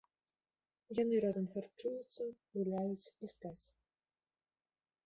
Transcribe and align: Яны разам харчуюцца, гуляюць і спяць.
Яны 1.01 1.15
разам 1.25 1.45
харчуюцца, 1.57 2.23
гуляюць 2.57 3.11
і 3.23 3.31
спяць. 3.35 3.65